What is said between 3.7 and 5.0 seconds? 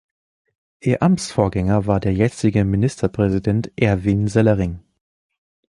Erwin Sellering.